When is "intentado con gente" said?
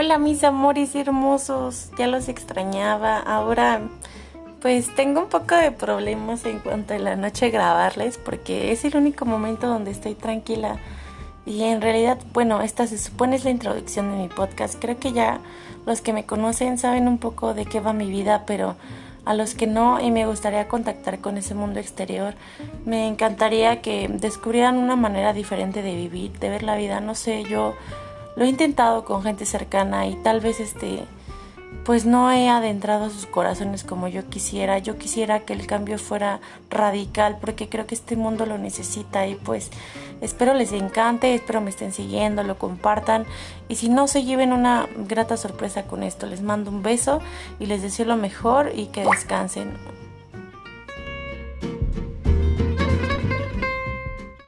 28.48-29.44